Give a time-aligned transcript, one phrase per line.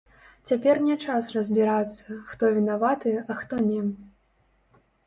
[0.49, 3.81] Цяпер не час разбірацца, хто вінаваты, а хто не.